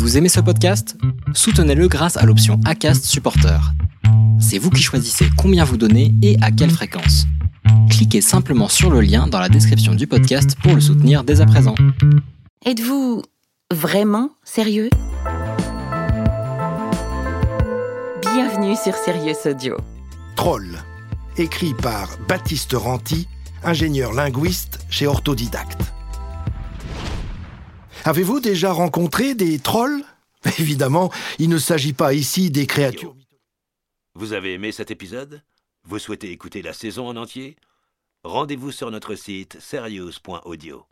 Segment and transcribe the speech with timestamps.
[0.00, 0.96] Vous aimez ce podcast?
[1.34, 3.60] Soutenez-le grâce à l'option ACAST Supporter.
[4.40, 7.26] C'est vous qui choisissez combien vous donnez et à quelle fréquence.
[7.90, 11.46] Cliquez simplement sur le lien dans la description du podcast pour le soutenir dès à
[11.46, 11.74] présent.
[12.64, 13.20] Êtes-vous
[13.70, 14.88] vraiment sérieux?
[18.22, 19.76] Bienvenue sur Sirius Audio.
[20.34, 20.78] Troll,
[21.36, 23.28] écrit par Baptiste Ranty,
[23.64, 25.89] ingénieur linguiste chez Orthodidacte.
[28.04, 30.02] Avez-vous déjà rencontré des trolls
[30.58, 33.14] Évidemment, il ne s'agit pas ici des créatures.
[34.14, 35.42] Vous avez aimé cet épisode?
[35.84, 37.56] Vous souhaitez écouter la saison en entier?
[38.24, 40.84] Rendez-vous sur notre site serious.audio.